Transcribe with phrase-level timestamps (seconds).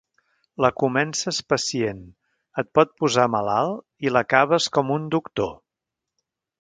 [0.65, 1.99] La comences pacient,
[2.63, 5.53] et pot posar malalt i l'acabes com un doctor.